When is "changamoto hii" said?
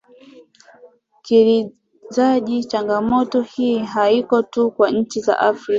2.63-3.77